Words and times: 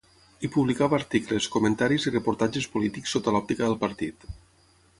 Hi 0.45 0.49
publicava 0.53 0.97
articles, 0.97 1.49
comentaris 1.55 2.09
i 2.11 2.13
reportatges 2.15 2.69
polítics 2.77 3.15
sota 3.17 3.35
l'òptica 3.37 3.69
del 3.69 3.79
partit. 3.87 4.27